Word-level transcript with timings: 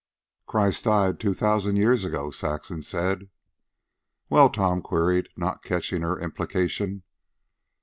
"Christ 0.47 0.85
died 0.85 1.19
two 1.19 1.35
thousand 1.35 1.75
years 1.75 2.03
ago," 2.03 2.31
Saxon 2.31 2.81
said. 2.81 3.29
"Well?" 4.31 4.49
Tom 4.49 4.81
queried, 4.81 5.29
not 5.37 5.61
catching 5.61 6.01
her 6.01 6.19
implication. 6.19 7.03